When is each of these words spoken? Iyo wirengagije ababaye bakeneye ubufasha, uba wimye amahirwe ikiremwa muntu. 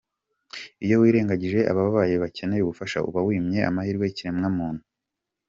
Iyo 0.85 0.95
wirengagije 1.01 1.59
ababaye 1.71 2.13
bakeneye 2.23 2.61
ubufasha, 2.63 2.97
uba 3.09 3.19
wimye 3.27 3.59
amahirwe 3.69 4.05
ikiremwa 4.11 4.49
muntu. 4.57 4.83